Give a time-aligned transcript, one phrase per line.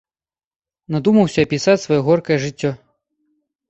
[0.95, 2.77] Надумаўся апісаць сваё горкае жыццё.